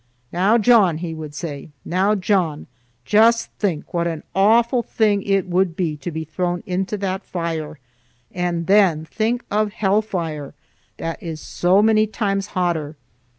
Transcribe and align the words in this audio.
"Now, 0.33 0.57
John," 0.57 0.97
he 0.97 1.13
would 1.13 1.35
say,—"now, 1.35 2.15
John, 2.15 2.65
just 3.05 3.51
think 3.59 3.93
what 3.93 4.07
an 4.07 4.23
awful 4.33 4.81
thing 4.81 5.21
it 5.21 5.47
would 5.47 5.75
be 5.75 5.95
to 5.97 6.09
be 6.09 6.23
thrown 6.23 6.63
into 6.65 6.97
that 6.97 7.23
fire:—and 7.23 8.65
then 8.65 9.05
think 9.05 9.43
of 9.51 9.73
hellfire, 9.73 10.55
that 10.97 11.21
is 11.21 11.39
so 11.39 11.83
many 11.83 12.07
times 12.07 12.47
hotter. 12.57 12.95